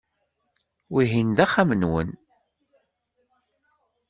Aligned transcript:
Wihin 0.93 1.29
d 1.37 1.37
axxam-nwen. 1.45 2.09